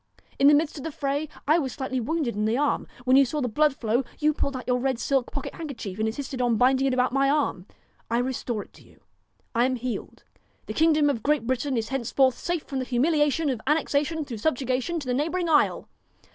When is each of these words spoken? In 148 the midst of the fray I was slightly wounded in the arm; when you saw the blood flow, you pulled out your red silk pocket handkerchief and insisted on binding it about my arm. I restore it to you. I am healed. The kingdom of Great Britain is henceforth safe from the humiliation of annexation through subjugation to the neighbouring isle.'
In 0.39 0.47
148 0.47 0.47
the 0.47 0.57
midst 0.57 0.77
of 0.79 0.83
the 0.83 0.97
fray 0.99 1.29
I 1.47 1.59
was 1.59 1.73
slightly 1.73 1.99
wounded 1.99 2.35
in 2.35 2.45
the 2.45 2.57
arm; 2.57 2.87
when 3.05 3.17
you 3.17 3.23
saw 3.23 3.39
the 3.39 3.47
blood 3.47 3.75
flow, 3.75 4.03
you 4.17 4.33
pulled 4.33 4.57
out 4.57 4.63
your 4.67 4.79
red 4.79 4.97
silk 4.97 5.31
pocket 5.31 5.53
handkerchief 5.53 5.99
and 5.99 6.07
insisted 6.07 6.41
on 6.41 6.57
binding 6.57 6.87
it 6.87 6.93
about 6.95 7.13
my 7.13 7.29
arm. 7.29 7.67
I 8.09 8.17
restore 8.17 8.63
it 8.63 8.73
to 8.73 8.83
you. 8.83 9.01
I 9.53 9.65
am 9.65 9.75
healed. 9.75 10.23
The 10.65 10.73
kingdom 10.73 11.07
of 11.07 11.21
Great 11.21 11.45
Britain 11.45 11.77
is 11.77 11.89
henceforth 11.89 12.35
safe 12.35 12.63
from 12.63 12.79
the 12.79 12.85
humiliation 12.85 13.51
of 13.51 13.61
annexation 13.67 14.25
through 14.25 14.39
subjugation 14.39 14.99
to 15.01 15.05
the 15.07 15.13
neighbouring 15.13 15.47
isle.' 15.49 15.87